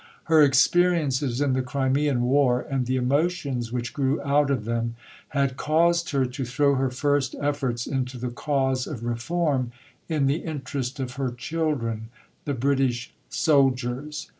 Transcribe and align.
Her 0.23 0.41
experiences 0.41 1.41
in 1.41 1.53
the 1.53 1.61
Crimean 1.61 2.21
War, 2.23 2.61
and 2.61 2.87
the 2.87 2.95
emotions 2.95 3.71
which 3.71 3.93
grew 3.93 4.19
out 4.23 4.49
of 4.49 4.65
them, 4.65 4.95
had 5.27 5.57
caused 5.57 6.09
her 6.09 6.25
to 6.25 6.43
throw 6.43 6.73
her 6.73 6.89
first 6.89 7.35
efforts 7.39 7.85
into 7.85 8.17
the 8.17 8.31
cause 8.31 8.87
of 8.87 9.03
reform 9.05 9.71
in 10.09 10.25
the 10.25 10.37
interest 10.37 10.99
of 10.99 11.17
her 11.17 11.29
"children," 11.29 12.09
the 12.45 12.55
British 12.55 13.13
soldiers. 13.29 14.27